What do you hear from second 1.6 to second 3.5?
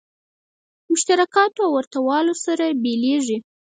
او ورته والو سره بېلېږي.